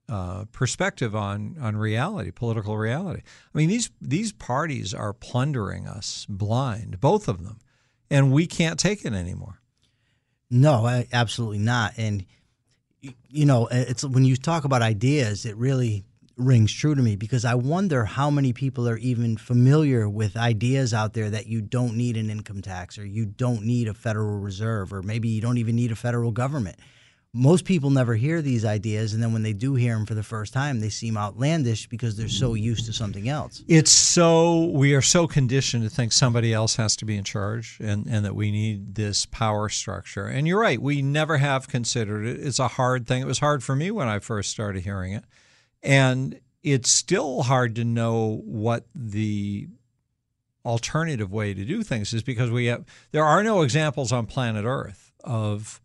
[0.08, 3.22] uh, perspective on on reality, political reality.
[3.54, 7.58] I mean, these these parties are plundering us blind, both of them,
[8.10, 9.60] and we can't take it anymore.
[10.50, 11.94] No, absolutely not.
[11.96, 12.24] And
[13.00, 16.04] you know, it's when you talk about ideas, it really
[16.36, 20.92] rings true to me because I wonder how many people are even familiar with ideas
[20.92, 24.38] out there that you don't need an income tax or you don't need a Federal
[24.38, 26.78] Reserve or maybe you don't even need a federal government.
[27.36, 30.22] Most people never hear these ideas, and then when they do hear them for the
[30.22, 33.62] first time, they seem outlandish because they're so used to something else.
[33.68, 37.76] It's so we are so conditioned to think somebody else has to be in charge
[37.78, 40.26] and, and that we need this power structure.
[40.26, 42.40] And you're right, we never have considered it.
[42.40, 43.20] It's a hard thing.
[43.20, 45.24] It was hard for me when I first started hearing it.
[45.82, 49.68] And it's still hard to know what the
[50.64, 54.64] alternative way to do things is because we have there are no examples on planet
[54.64, 55.80] Earth of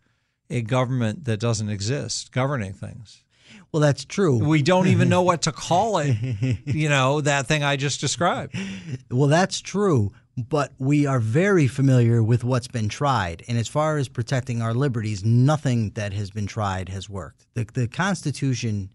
[0.52, 3.24] a government that doesn't exist governing things.
[3.72, 4.38] Well, that's true.
[4.38, 6.16] We don't even know what to call it.
[6.66, 8.56] You know, that thing I just described.
[9.10, 13.44] Well, that's true, but we are very familiar with what's been tried.
[13.48, 17.46] And as far as protecting our liberties, nothing that has been tried has worked.
[17.54, 18.90] The, the Constitution,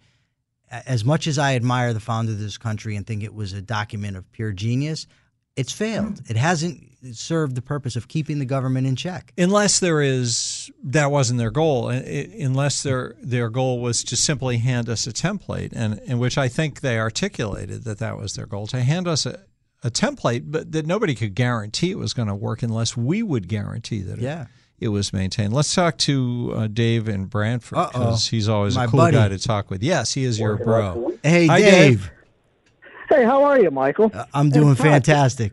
[0.70, 3.62] as much as I admire the founder of this country and think it was a
[3.62, 5.06] document of pure genius,
[5.54, 6.20] it's failed.
[6.28, 9.32] It hasn't served the purpose of keeping the government in check.
[9.38, 14.16] Unless there is that wasn't their goal, I- I- unless their their goal was to
[14.16, 18.34] simply hand us a template, and in which I think they articulated that that was
[18.34, 19.40] their goal to hand us a,
[19.84, 23.46] a template, but that nobody could guarantee it was going to work unless we would
[23.48, 24.42] guarantee that Yeah.
[24.42, 25.52] it, it was maintained.
[25.52, 29.16] Let's talk to uh, Dave in Branford because he's always My a cool buddy.
[29.16, 29.82] guy to talk with.
[29.82, 31.12] Yes, he is your bro.
[31.22, 32.10] Hey, Hi, Dave.
[33.08, 34.10] Hey, how are you, Michael?
[34.34, 35.52] I'm doing And fantastic.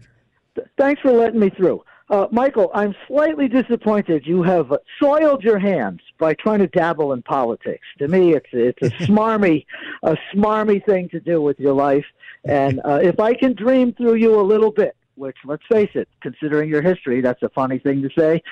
[0.56, 1.84] Th- Thanks for letting me through.
[2.10, 7.22] Uh, Michael, I'm slightly disappointed you have soiled your hands by trying to dabble in
[7.22, 7.86] politics.
[8.00, 9.66] To me, it's it's a smarmy,
[10.04, 12.06] a smarmy thing to do with your life.
[12.46, 16.10] And uh, if I can dream through you a little bit, which let's face it,
[16.22, 18.44] considering your history, that's a funny thing to say.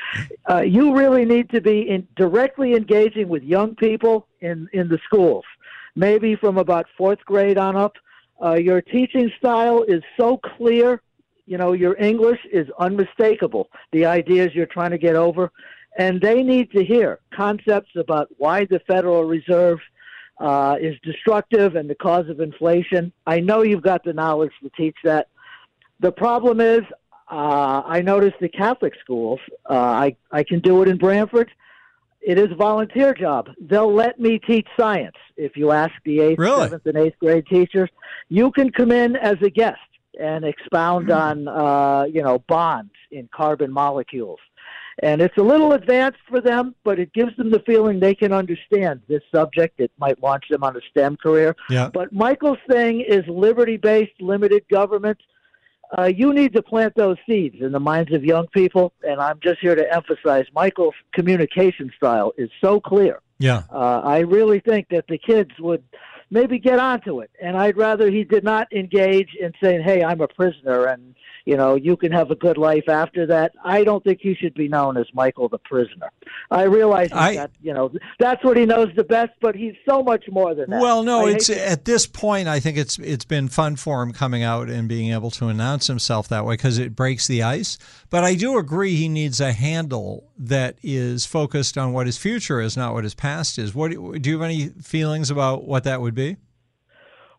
[0.49, 4.99] Uh, you really need to be in, directly engaging with young people in in the
[5.05, 5.43] schools,
[5.95, 7.93] maybe from about fourth grade on up.
[8.41, 11.01] Uh, your teaching style is so clear.
[11.51, 13.69] You know, your English is unmistakable.
[13.91, 15.51] The ideas you're trying to get over,
[15.97, 19.79] and they need to hear concepts about why the Federal Reserve
[20.39, 23.11] uh, is destructive and the cause of inflation.
[23.27, 25.27] I know you've got the knowledge to teach that.
[25.99, 26.83] The problem is,
[27.29, 29.41] uh, I noticed the Catholic schools.
[29.69, 31.51] Uh, I I can do it in Branford.
[32.21, 33.49] It is a volunteer job.
[33.59, 36.61] They'll let me teach science if you ask the eighth, Really?
[36.61, 37.89] seventh, and eighth grade teachers.
[38.29, 39.81] You can come in as a guest
[40.21, 44.39] and expound on uh, you know bonds in carbon molecules.
[45.01, 48.31] And it's a little advanced for them, but it gives them the feeling they can
[48.31, 49.79] understand this subject.
[49.79, 51.55] It might launch them on a STEM career.
[51.69, 51.89] Yeah.
[51.91, 55.17] But Michael's thing is liberty based, limited government.
[55.97, 58.93] Uh, you need to plant those seeds in the minds of young people.
[59.01, 63.21] And I'm just here to emphasize Michael's communication style is so clear.
[63.39, 63.63] Yeah.
[63.71, 65.83] Uh, I really think that the kids would
[66.31, 67.29] maybe get onto it.
[67.41, 71.13] And I'd rather he did not engage in saying, hey, I'm a prisoner and,
[71.45, 73.51] you know, you can have a good life after that.
[73.63, 76.09] I don't think he should be known as Michael the prisoner.
[76.49, 80.01] I realize I- got, you know, that's what he knows the best, but he's so
[80.01, 80.81] much more than that.
[80.81, 82.47] Well, no, I it's at this point.
[82.47, 85.87] I think it's it's been fun for him coming out and being able to announce
[85.87, 87.77] himself that way because it breaks the ice.
[88.09, 92.59] But I do agree he needs a handle that is focused on what his future
[92.59, 93.75] is, not what his past is.
[93.75, 96.37] What do you have any feelings about what that would be?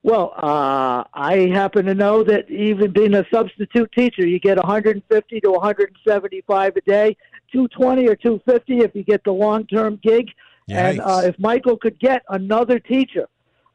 [0.04, 5.40] Well, uh, I happen to know that even being a substitute teacher, you get 150
[5.40, 7.16] to 175 a day,
[7.52, 10.28] 220 or 250 if you get the long-term gig.
[10.68, 13.28] And uh, if Michael could get another teacher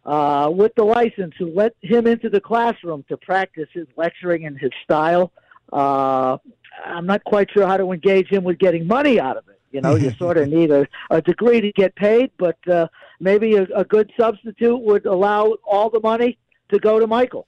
[0.06, 4.58] uh, with the license who let him into the classroom to practice his lecturing and
[4.58, 5.32] his style,
[5.74, 6.38] uh,
[6.86, 9.60] I'm not quite sure how to engage him with getting money out of it.
[9.72, 12.88] You know, you sort of need a, a degree to get paid, but uh,
[13.20, 16.38] maybe a, a good substitute would allow all the money
[16.70, 17.48] to go to Michael.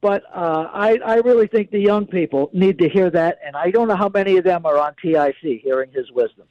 [0.00, 3.70] But uh, I, I really think the young people need to hear that, and I
[3.70, 6.46] don't know how many of them are on TIC hearing his wisdom.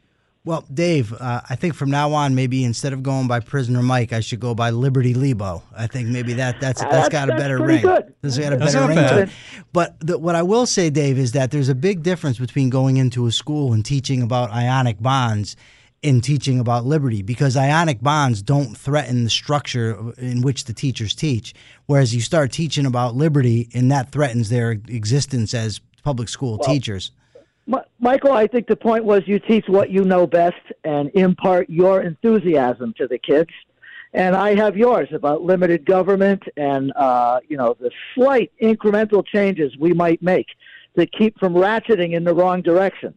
[0.46, 4.14] Well, Dave, uh, I think from now on, maybe instead of going by Prisoner Mike,
[4.14, 5.62] I should go by Liberty Lebo.
[5.76, 7.82] I think maybe that that's that's That's- got a that's better pretty ring.
[7.84, 8.14] good.
[8.22, 9.30] This has got a That's better not ring to it.
[9.74, 12.98] But the, what I will say, Dave, is that there's a big difference between going
[12.98, 15.58] into a school and teaching about ionic bonds
[16.02, 21.14] and teaching about liberty because ionic bonds don't threaten the structure in which the teachers
[21.14, 21.54] teach.
[21.88, 27.12] Whereas you start teaching about liberty, and that threatens their existence as public school teachers.
[27.70, 31.70] Mi- Michael, I think the point was you teach what you know best and impart
[31.70, 33.52] your enthusiasm to the kids.
[34.12, 39.78] And I have yours about limited government and, uh, you know, the slight incremental changes
[39.78, 40.48] we might make
[40.98, 43.14] to keep from ratcheting in the wrong direction.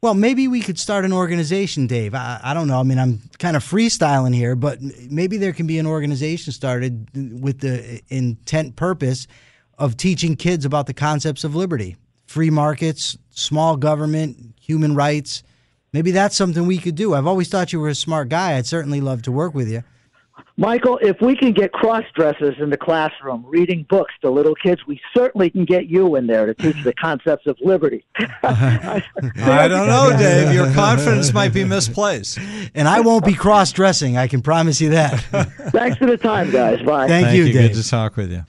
[0.00, 2.14] Well, maybe we could start an organization, Dave.
[2.14, 2.80] I, I don't know.
[2.80, 4.78] I mean, I'm kind of freestyling here, but
[5.10, 9.26] maybe there can be an organization started with the intent purpose
[9.76, 11.96] of teaching kids about the concepts of liberty,
[12.28, 15.42] free markets, small government, human rights.
[15.92, 17.14] Maybe that's something we could do.
[17.14, 18.56] I've always thought you were a smart guy.
[18.56, 19.82] I'd certainly love to work with you.
[20.58, 24.84] Michael, if we can get cross dressers in the classroom reading books to little kids,
[24.88, 28.04] we certainly can get you in there to teach the concepts of liberty.
[28.42, 29.02] I
[29.68, 30.52] don't know, Dave.
[30.52, 32.38] Your confidence might be misplaced.
[32.74, 34.16] And I won't be cross dressing.
[34.16, 35.20] I can promise you that.
[35.70, 36.82] Thanks for the time, guys.
[36.82, 37.06] Bye.
[37.06, 37.70] Thank, you, Dave.
[37.70, 38.44] Good to talk with you.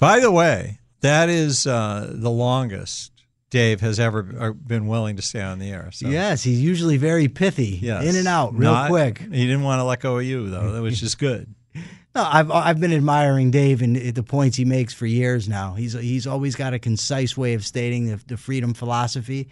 [0.00, 3.12] By the way, that is uh, the longest
[3.54, 5.88] Dave has ever uh, been willing to stay on the air.
[5.92, 6.08] So.
[6.08, 8.04] Yes, he's usually very pithy, Yes.
[8.04, 9.20] in and out, real Not- quick.
[9.20, 11.54] He didn't want to let go of you, though, which is good.
[12.16, 15.74] No, I've I've been admiring Dave and the points he makes for years now.
[15.74, 19.48] He's he's always got a concise way of stating the, the freedom philosophy,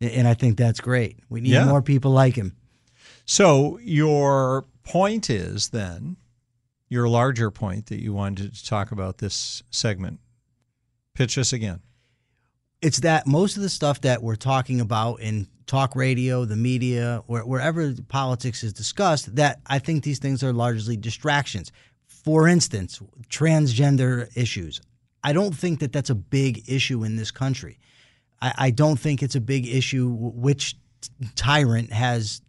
[0.00, 1.18] and I think that's great.
[1.28, 1.64] We need Yeah.
[1.64, 2.52] more people like him.
[3.24, 6.16] So your point is then,
[6.88, 10.20] your larger point that you wanted to talk about this segment.
[11.16, 11.80] Pitch us again.
[12.84, 17.22] It's that most of the stuff that we're talking about in talk radio, the media,
[17.26, 21.72] where, wherever politics is discussed, that I think these things are largely distractions.
[22.06, 24.82] For instance, transgender issues.
[25.22, 27.78] I don't think that that's a big issue in this country.
[28.42, 30.76] I, I don't think it's a big issue which
[31.36, 32.42] tyrant has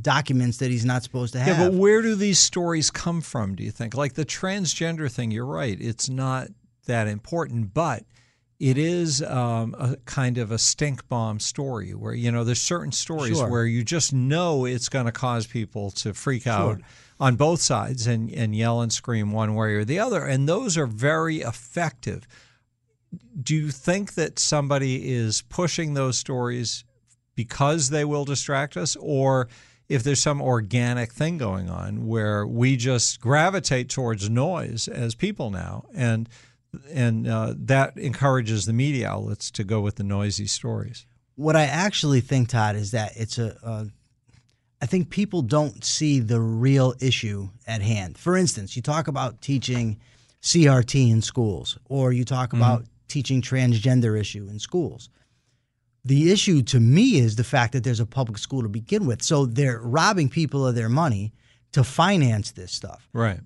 [0.00, 1.58] documents that he's not supposed to have.
[1.58, 3.94] Yeah, but where do these stories come from, do you think?
[3.94, 5.76] Like the transgender thing, you're right.
[5.78, 6.48] It's not
[6.86, 8.04] that important, but
[8.62, 12.92] it is um, a kind of a stink bomb story where, you know, there's certain
[12.92, 13.50] stories Sure.
[13.50, 16.80] where you just know it's going to cause people to freak out
[17.18, 20.24] on both sides and, and yell and scream one way or the other.
[20.24, 22.28] And those are very effective.
[23.42, 26.84] Do you think that somebody is pushing those stories
[27.34, 29.48] because they will distract us or
[29.88, 35.50] if there's some organic thing going on where we just gravitate towards noise as people
[35.50, 36.28] now and
[36.90, 41.06] and uh, that encourages the media outlets to go with the noisy stories
[41.36, 43.56] What I actually think, Todd, is that it's a.
[43.64, 43.84] Uh,
[44.80, 48.18] I think people don't see the real issue at hand.
[48.18, 50.00] For instance, you talk about teaching
[50.42, 55.08] CRT in schools, or you talk about teaching transgender issue in schools.
[56.04, 59.22] The issue to me is the fact that there's a public school to begin with,
[59.22, 61.32] so they're robbing people of their money
[61.72, 63.08] to finance this stuff.
[63.12, 63.40] right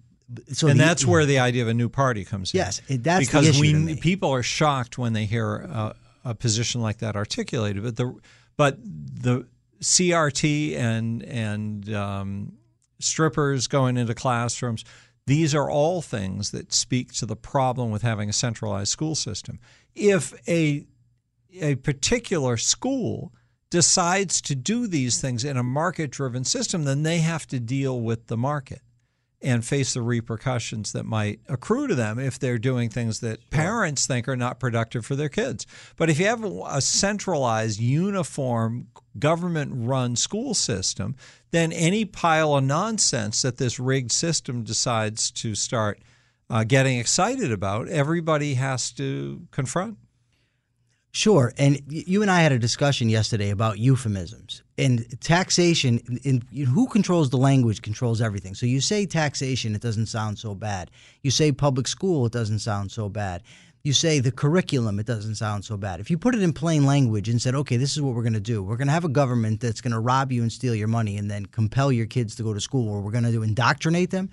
[0.53, 2.59] So and the- that's where the idea of a new party comes in.
[2.59, 6.81] Yes, that's the because issue we people are shocked when they hear a, a position
[6.81, 8.19] like that articulated but the
[8.57, 9.47] but the
[9.81, 12.53] CRT and and um,
[12.99, 14.85] strippers going into classrooms
[15.27, 19.59] these are all things that speak to the problem with having a centralized school system.
[19.95, 20.87] If a
[21.61, 23.33] a particular school
[23.71, 28.01] decides to do these things in a market driven system then they have to deal
[28.01, 28.81] with the market
[29.43, 34.07] and face the repercussions that might accrue to them if they're doing things that parents
[34.07, 35.67] think are not productive for their kids.
[35.97, 41.17] But if you have a centralized, uniform, government run school system,
[41.51, 46.01] then any pile of nonsense that this rigged system decides to start
[46.49, 49.99] uh, getting excited about, everybody has to confront.
[51.17, 51.55] Sure.
[51.57, 55.99] And you and I had a discussion yesterday about euphemisms and taxation.
[56.25, 58.55] In, who controls the language controls everything.
[58.55, 60.91] So you say taxation, it doesn't sound so bad.
[61.23, 63.43] You say public school, it doesn't sound so bad.
[63.83, 66.01] You say the curriculum, it doesn't sound so bad.
[66.01, 68.35] If you put it in plain language and said, okay, this is what we're going
[68.35, 70.75] to do, we're going to have a government that's going to rob you and steal
[70.75, 73.43] your money and then compel your kids to go to school, or we're going to
[73.43, 74.29] indoctrinate them,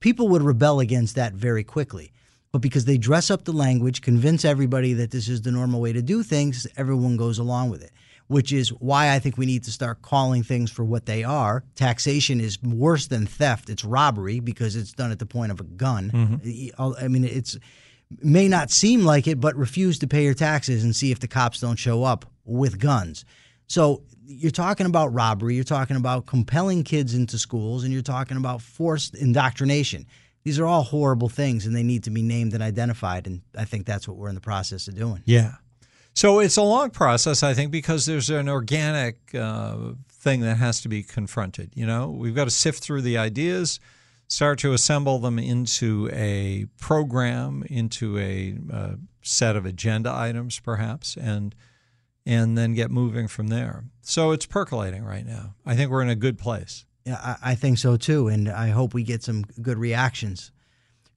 [0.00, 2.12] people would rebel against that very quickly.
[2.54, 5.92] But because they dress up the language, convince everybody that this is the normal way
[5.92, 7.90] to do things, everyone goes along with it.
[8.28, 11.64] Which is why I think we need to start calling things for what they are.
[11.74, 15.64] Taxation is worse than theft; it's robbery because it's done at the point of a
[15.64, 16.12] gun.
[16.12, 17.04] Mm-hmm.
[17.04, 17.58] I mean, it's
[18.22, 21.26] may not seem like it, but refuse to pay your taxes and see if the
[21.26, 23.24] cops don't show up with guns.
[23.66, 28.36] So you're talking about robbery, you're talking about compelling kids into schools, and you're talking
[28.36, 30.06] about forced indoctrination.
[30.44, 33.26] These are all horrible things, and they need to be named and identified.
[33.26, 35.22] And I think that's what we're in the process of doing.
[35.24, 35.54] Yeah.
[36.12, 40.80] So it's a long process, I think, because there's an organic uh, thing that has
[40.82, 41.72] to be confronted.
[41.74, 43.80] You know, we've got to sift through the ideas,
[44.28, 51.16] start to assemble them into a program, into a uh, set of agenda items, perhaps,
[51.16, 51.54] and
[52.26, 53.84] and then get moving from there.
[54.00, 55.56] So it's percolating right now.
[55.66, 56.86] I think we're in a good place.
[57.04, 60.50] Yeah, I, I think so too, and I hope we get some good reactions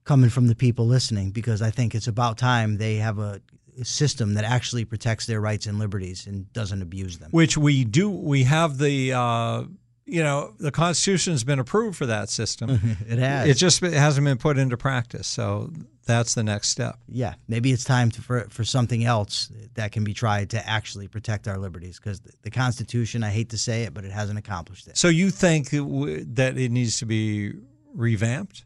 [0.03, 3.41] coming from the people listening because I think it's about time they have a
[3.83, 7.29] system that actually protects their rights and liberties and doesn't abuse them.
[7.31, 8.09] Which we do.
[8.09, 9.13] We have the.
[9.13, 9.63] Uh,
[10.09, 12.97] you know, the Constitution's been approved for that system.
[13.07, 13.49] it has.
[13.49, 15.27] It just it hasn't been put into practice.
[15.27, 15.69] So
[16.07, 16.97] that's the next step.
[17.07, 21.07] Yeah, maybe it's time to, for for something else that can be tried to actually
[21.07, 24.39] protect our liberties because the, the Constitution, I hate to say it, but it hasn't
[24.39, 24.97] accomplished it.
[24.97, 27.53] So you think that it needs to be
[27.93, 28.63] revamped?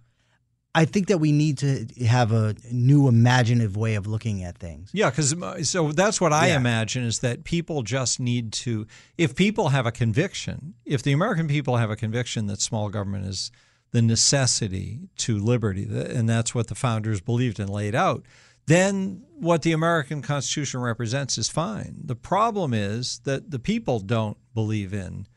[0.73, 4.89] I think that we need to have a new imaginative way of looking at things.
[4.93, 6.55] Yeah, because uh, so that's what I Yeah.
[6.57, 8.87] imagine is that people just need to,
[9.17, 13.25] if people have a conviction, if the American people have a conviction that small government
[13.25, 13.51] is
[13.91, 18.25] the necessity to liberty, and that's what the founders believed and laid out,
[18.67, 22.01] then what the American Constitution represents is fine.
[22.03, 25.27] The problem is that the people don't believe in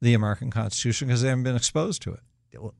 [0.00, 2.20] the American Constitution because they haven't been exposed to it.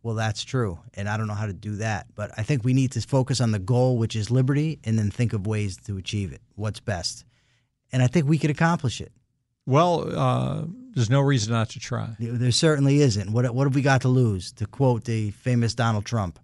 [0.03, 0.79] Well, that's true.
[0.95, 2.07] And I don't know how to do that.
[2.15, 5.11] But I think we need to focus on the goal, which is liberty, and then
[5.11, 6.41] think of ways to achieve it.
[6.55, 7.25] What's best?
[7.93, 9.13] And I think we could accomplish it.
[9.67, 10.65] Well, uh,
[10.99, 12.11] there's no reason not to try.
[12.19, 13.31] There certainly isn't.
[13.33, 14.53] What, what have we got to lose?
[14.53, 16.39] To quote the famous Donald Trump.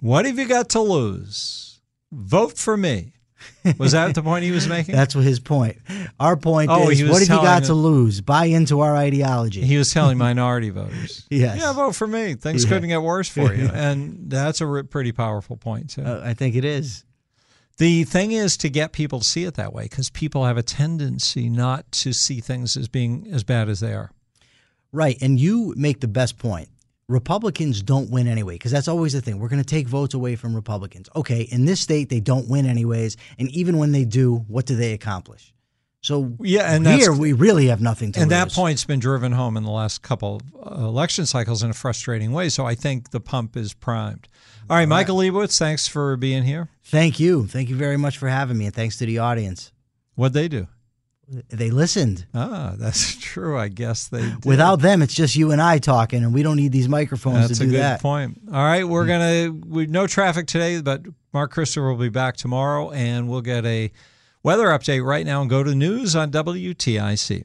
[0.00, 1.80] What have you got to lose?
[2.12, 3.12] Vote for me.
[3.78, 4.94] Was that the point he was making?
[4.94, 5.76] That's what his point.
[6.18, 8.20] Our point Oh, is, what have you got telling to lose?
[8.22, 9.60] Buy into our ideology.
[9.62, 11.26] He was telling minority voters.
[11.30, 11.58] Yes.
[11.60, 12.34] Yeah, vote for me.
[12.34, 12.70] Things Yeah.
[12.70, 13.68] couldn't get worse for you.
[13.74, 16.02] And that's a pretty powerful point, too.
[16.02, 17.04] Uh, I think it is.
[17.78, 20.62] The thing is to get people to see it that way because people have a
[20.62, 24.12] tendency not to see things as being as bad as they are.
[24.92, 25.20] Right.
[25.20, 26.68] And you make the best point.
[27.08, 29.38] Republicans don't win anyway, because that's always the thing.
[29.38, 31.08] We're going to take votes away from Republicans.
[31.14, 33.18] Okay, in this state, they don't win anyways.
[33.38, 35.52] And even when they do, what do they accomplish?
[36.00, 38.38] So Yeah, and here we really have nothing to and lose.
[38.38, 42.32] that point's been driven home in the last couple of election cycles in a frustrating
[42.32, 42.48] way.
[42.48, 44.28] So I think the pump is primed.
[44.70, 46.68] All right, Michael Leibowitz, thanks for being here.
[46.84, 47.46] Thank you.
[47.46, 49.72] Thank you very much for having me, and thanks to the audience.
[50.14, 50.68] What'd they do?
[51.48, 52.26] They listened.
[52.34, 53.58] Ah, that's true.
[53.58, 54.44] I guess they did.
[54.44, 57.58] Without them, it's just you and I talking, and we don't need these microphones That's
[57.58, 58.00] to a do good that.
[58.02, 58.38] point.
[58.48, 61.02] All right, we're gonna we no traffic today, but
[61.32, 63.90] Mark Christopher will be back tomorrow, and we'll get a
[64.42, 67.44] weather update right now and go to the news on WTIC.